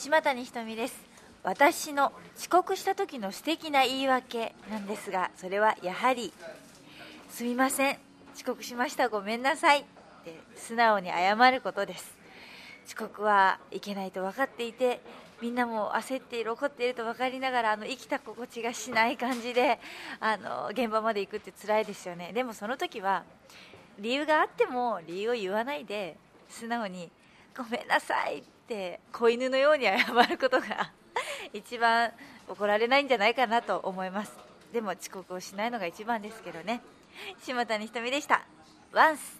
[0.00, 0.98] 島谷ひとみです。
[1.42, 6.32] 私の遅刻した時の素敵な言い訳なんですがそれはやはり
[7.28, 7.98] 「すみません。
[8.34, 9.84] 遅刻しましたごめんなさい」っ
[10.24, 12.16] て素直に謝ることです。
[12.86, 15.02] 遅刻はいけないと分かっていて
[15.42, 19.78] みんなも焦っている怒っていると分かりながらあの生きた心地がしない感じで
[20.18, 22.32] あの現場まで行くって辛いですよね。
[22.32, 23.24] でもその時は
[23.98, 26.16] 理由があっても理由を言わないで
[26.48, 27.12] 素直に
[27.54, 28.59] 「ごめんなさい」って
[29.12, 29.96] 子犬のように謝
[30.28, 30.92] ることが
[31.52, 32.12] 一番
[32.48, 34.32] 怒られないんじゃないかなと思います。
[34.72, 36.80] でも遅刻をしないのが一番ですけどね。
[37.42, 38.44] 島谷ひとみでした。
[38.92, 39.39] ワンス。